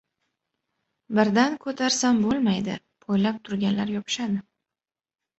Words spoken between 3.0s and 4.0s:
poylab turganlar